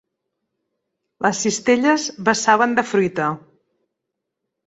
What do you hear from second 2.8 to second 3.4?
fruita.